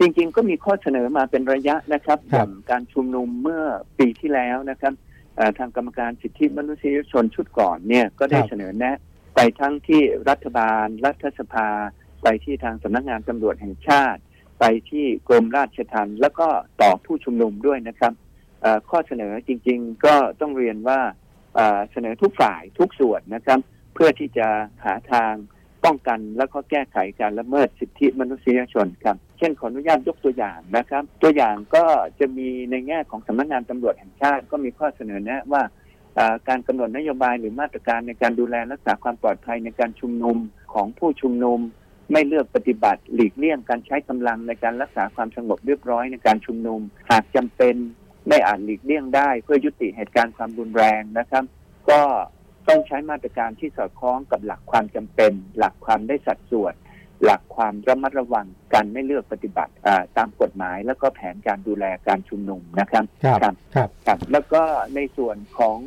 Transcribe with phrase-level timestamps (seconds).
[0.00, 3.64] จริงๆ ก็มีข้อเสนอมาเป็นระยะนะครับคอรับย่างการชุมนุมเมื่อ
[3.98, 4.92] ปีที่แล้วนะครับ
[5.36, 8.96] เอ่อทางกรรมการสิทธิมนุษยชนชุดก่อนเนี่ยก็ได้ครับเสนอแนะ
[9.34, 11.68] ไปทั้งที่รัฐบาล รัฐสภา
[12.22, 14.20] ไปที่ทางสำนักงานตำรวจแห่งชาติ
[14.60, 16.48] ไปที่กรมราชทัณฑ์แล้วก็
[16.82, 18.12] ต่อผู้ชุมนุมด้วยนะครับ
[18.62, 21.00] เอ่อข้อเสนอจริง ๆ ก็ต้องเรียนว่า
[21.54, 23.58] เอ่อเสนอทุกฝ่ายทุกส่วนนะครับ
[23.94, 24.48] เพื่อที่จะ
[24.84, 25.32] หาทาง
[25.84, 31.84] ป้องกันแล้วก็แก้ไขการละเมิดสิทธิมนุษยชนครับ เช่นขออนุญาตยกตัวอย่างนะครับ ตัวอย่างก็
[32.20, 35.62] จะมีในแง่ของสำนักงานตำรวจแห่งชาติก็มีข้อเสนอแนะว่า
[36.48, 40.36] การกำหนดนโยบายหรือมาตรการในการดูแลรักษาความปลอดภัยในการชุมนุม
[40.72, 41.58] ของผู้ชุมนุม
[42.12, 47.74] ไม่เลือกปฏิบัติ หลีกเลี่ยงการใช้กำลังในการรักษาความสงบเรียบร้อยในการชุมนุม หากจำเป็น
[48.28, 51.44] ไม่อาจหลีกเลี่ยงได้ เพื่อยุติเหตุการณ์ความรุนแรงนะครับ
[51.90, 52.00] ก็
[52.68, 56.74] ต้องใช้มาตรการที่สอดคล้องกับหลักความจำเป็น หลักความได้สัดส่วน
[57.24, 64.62] หลักความระมัดระวังการไม่เลือกปฏิบัติอ่าตามกฎหมาย แล้วก็แผนการดูแลการชุมนุมนะครับครับครับครับครับ แล้วก็
[64.94, 65.78] ในส่วนของ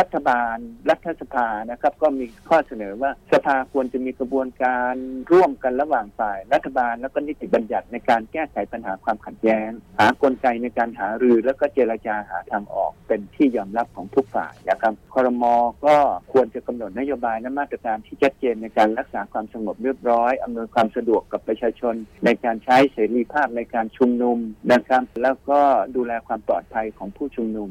[0.00, 0.56] รัฐบาล
[0.90, 4.94] รัฐสภานะครับ ก็มีข้อเสนอว่าสภาควรจะมีกระบวนการ
[5.32, 15.44] ร่วมกันระหว่างฝ่าย รัฐบาลแล้วก็นิติบัญญัติในการแก้ไขปัญหาความขัดแย้ง หากลไกในการหารือ แล้วก็เจรจาหาทางออกเป็นที่ยอมรับของทุกฝ่ายนะครับครม
[15.86, 15.96] ก็
[16.32, 21.94] ควรจะกำหนดนโยบายและมาตรการที่ชัดเจนในการรักษาความสงบเรียบร้อยอำนวยความความสะดวกกับประชาชน
[22.24, 24.38] ในการใช้เสรีภาพในการชุมนุม
[24.72, 25.60] นะครับ แล้วก็
[25.96, 27.70] ดูแลความปลอดภัยของผู้ชุมนุม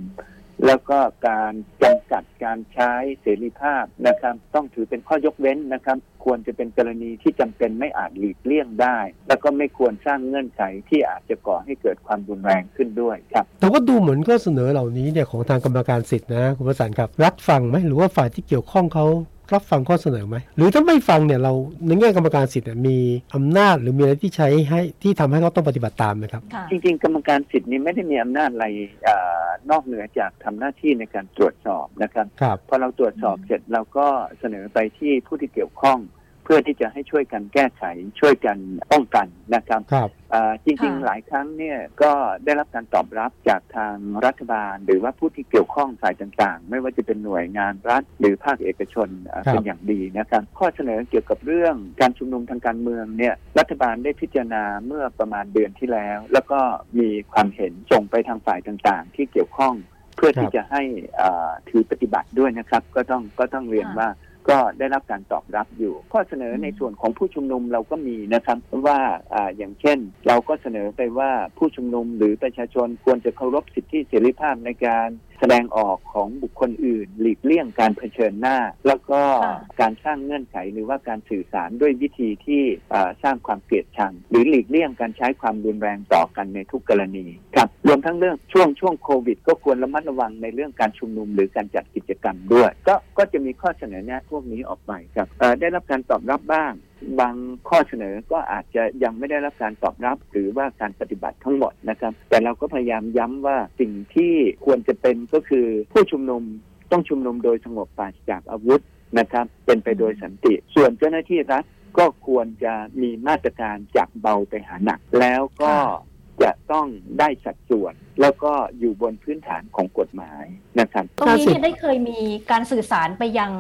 [0.65, 1.53] แล้วก็การ
[1.83, 19.05] จำกัดการใช้เสรีภาพนะครับ ต้องถือเป็นข้อยกเว้นนะครับ ควรจะเป็นกรณีที่จำเป็นไม่อาจหลีกเลี่ยงได้ แล้วก็ไม่ควรสร้างเงื่อนไขที่อาจจะก่อให้เกิดความรุนแรงขึ้นด้วยครับ แต่ว่าดูเหมือนก็เสนอเหล่านี้เนี่ยของทางกรรมการสิทธินะคุณประสานครับรับฟังไหมหรือว่าฝ่ายที่เกี่ยวข้องเขา
[19.53, 21.53] รับฟังข้อเสนอไหม หรือถ้าไม่ฟังเนี่ยเรา
[21.87, 22.97] ในแง่กรรมการสิทธิ์เนี่ยมี
[23.35, 28.67] อำนาจหรือมีอะไรที่ใช้ให้ที่ทำให้เขาต้องปฏิบัติตามไหมครับค่ะจริงๆ กรรมการสิทธิ์นี้ไม่ได้มีอำนาจอะไร
[29.03, 29.09] เอ
[29.45, 34.07] อนอกเหนือจากทำหน้าที่ในการตรวจสอบนะครับครับพอเราตรวจสอบเสร็จเราก็
[34.39, 37.83] เสนอไปที่ผู้ที่เกี่ยวข้องเพื่อที่จะให้ช่วยกันแก้ไข
[38.19, 38.57] ช่วยกัน
[38.91, 42.11] ป้องกันนะครับครับเอ่อจริงค่ะๆหลายครั้งเนี่ยก็
[42.45, 43.95] ได้รับการตอบรับจากทาง
[44.25, 56.59] รัฐบาล หรือว่าผู้ที่เกี่ยวข้องฝ่ายต่างๆ ไม่ว่าจะเป็นหน่วยงานรัฐ หรือภาคเอกชนเอ่อครับเป็นอย่างดีนะครับ ข้อเสนอเกี่ยวกับเรื่องการชุมนุมทางการเมืองเนี่ยรัฐบาลได้พิจารณาเมื่อประมาณเดือนที่แล้ว แล้วก็
[56.97, 59.75] มีความเห็นส่งไปทางฝ่ายต่างๆ ที่เกี่ยวข้อง
[60.15, 60.81] เพื่อที่จะให้
[61.17, 64.09] เอ่อถือปฏิบัติด้วยนะครับ ก็ต้องก็ต้องเรียนค่ะว่า
[64.49, 68.57] ก็ได้รับการตอบรับอยู่ ข้อเสนอในส่วนของผู้ชุมนุมเราก็มีนะครับ
[68.87, 68.99] ว่า
[69.33, 69.97] อ่าอย่างเช่น
[70.27, 75.07] เราก็เสนอไปว่าผู้ชุมนุมหรือประชาชนควรจะเคารพสิทธิเสรีภาพในการ
[75.41, 78.57] แสดงออกของบุคคลอื่น หลีกเลี่ยงการเผชิญหน้า
[78.87, 82.63] แล้วก็ค่ะการสร้างเงื่อนไขหรือว่าการสื่อสารด้วยวิธีที่
[82.93, 87.25] อ่าสร้างความเกลียดชัง หรือหลีกเลี่ยงการใช้ความรุนแรงต่อกันในทุกกรณี
[87.55, 96.73] ครับรวมทั้งเรื่องช่วงช่วงโควิด ก็ควรระมัดระวังในเรื่องการชุมนุมหรือการจัดกิจกรรมด้วย ก็ก็จะมีข้อเสนอแนะพวกนี้ออกไปครับเอ่อได้รับการตอบรับบ้าง
[97.19, 97.35] บาง
[97.69, 104.33] ข้อเสนอก็อาจจะยังไม่ได้รับการตอบรับ หรือว่าการปฏิบัติทั้งหมดนะครับ แต่เราก็พยายามย้ำว่าสิ่งที่
[104.65, 106.43] ควรจะเป็นก็คือผู้ชุมนุม
[106.91, 108.81] ต้องชุมนุมโดยสงบปราศจากอาวุธ
[109.19, 111.63] นะครับ เป็นไปโดยสันติ ส่วนเจ้าหน้าที่รัฐ
[111.97, 116.11] ก็ควรจะมีมาตรการจากเบาไปหาหนัก แล้วก็ค่ะ
[116.43, 116.87] จะต้อง
[117.19, 120.45] ได้สัดส่วน แล้วก็อยู่บนพื้นฐานของกฎหมาย
[120.79, 122.19] นะครับตรงนี้เนี่ยได้เคยมี
[122.51, 123.51] การสื่อสารไปยัง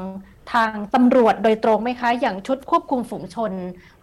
[0.53, 3.51] ทางตำรวจโดยตรงไหมคะ อย่างชุดควบคุมฝูงชน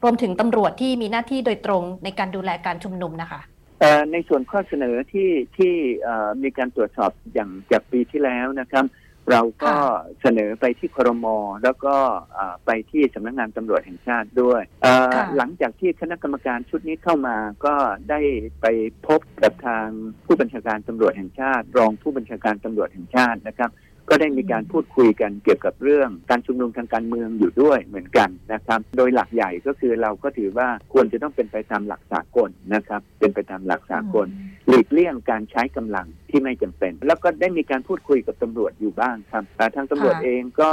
[0.02, 3.40] รวมถึงตำรวจที่มีหน้าที่โดยตรงในการดูแลการชุมนุมนะคะ
[3.80, 8.86] เอ่อในส่วนข้อเสนอที่ที่เอ่อมีการตรวจสอบอย่างจากปีที่แล้วนะครับ
[9.32, 9.78] เราก็ค่ะ
[10.22, 11.26] เสนอไปที่ครม
[11.64, 11.96] แล้วก็
[12.34, 17.74] เอ่อไปที่สำนักงานตำรวจแห่งชาติด้วยเอ่อค่ะหลังจากที่คณะกรรมการชุดนี้เข้ามาก็
[18.10, 18.20] ได้
[18.60, 18.66] ไป
[19.06, 19.86] พบกับทาง
[20.26, 23.70] ผู้บัญชาการตำรวจแห่งชาติ รองผู้บัญชาการตำรวจแห่งชาตินะครับ
[24.08, 34.26] ก็ได้มีการพูดคุยกันเกี่ยวกับเรื่องการชุมนุมทางการเมืองอยู่ด้วยเหมือนกันนะครับ โดยหลักใหญ่ก็คือเราก็ถือว่าควรจะต้องเป็นไปตามหลักสากลนะครับ เป็นไปตามหลักสากล
[34.68, 39.44] หลีกเลี่ยงการใช้กำลังที่ไม่จำเป็น แล้วก็ได้มีการพูดคุยกับตำรวจอยู่บ้างครับ
[39.76, 40.72] ทางตำรวจเองก็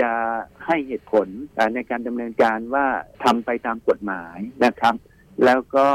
[0.00, 0.10] จะ
[0.66, 1.28] ให้เหตุผล
[1.74, 2.86] ในการดำเนินการว่า
[3.24, 4.94] ทำไปตามกฎหมายนะครับ
[5.44, 5.88] แล้วก็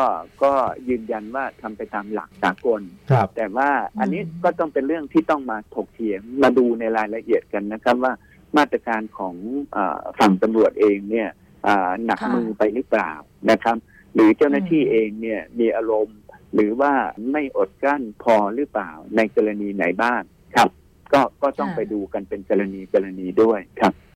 [0.44, 0.54] ก็
[0.90, 2.82] ยืนยันว่าทำไปตามหลักสากล
[3.12, 3.70] ครับแต่ว่า
[4.00, 8.14] อันนี้อืมก็ต้องเป็นเรื่องที่ต้องมาถกเถียงมาดูในรายละเอียดกันนะครับว่า
[8.58, 9.36] มาตรการของ
[9.76, 11.30] อาฝั่งตำรวจเองเนี่ย
[11.68, 13.12] อ่าหนักค่ะมือไปหรือเปล่า
[13.52, 13.78] นะครับ
[14.14, 16.20] หรือเจ้าหน้าที่อืมเองเนี่ยมีอารมณ์
[16.54, 16.94] หรือว่า
[17.32, 20.22] ไม่อดกลั้นพอหรือเปล่าในกรณีไหนบ้าง
[20.56, 20.70] ครับ
[21.14, 23.94] ก็ก็ต้องไปดูกันเป็นกรณีกรณีด้วยครับ